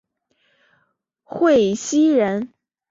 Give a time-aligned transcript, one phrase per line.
[1.25, 2.51] 讳熙仁。